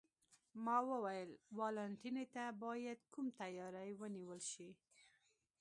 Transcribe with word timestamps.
ما 0.65 0.77
وویل: 0.89 1.29
والنتیني 1.59 2.25
ته 2.35 2.43
باید 2.63 2.99
کوم 3.13 3.27
تیاری 3.39 3.91
ونیول 4.01 4.39
شي؟ 4.51 4.69